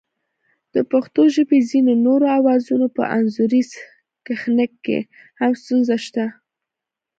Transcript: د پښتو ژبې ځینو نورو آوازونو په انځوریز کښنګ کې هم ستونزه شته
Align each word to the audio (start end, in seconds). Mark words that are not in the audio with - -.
د 0.73 0.75
پښتو 0.91 1.21
ژبې 1.35 1.59
ځینو 1.69 1.93
نورو 2.05 2.25
آوازونو 2.37 2.87
په 2.97 3.03
انځوریز 3.17 3.69
کښنګ 4.25 4.73
کې 4.85 4.99
هم 5.39 5.51
ستونزه 5.61 5.95
شته 6.05 6.25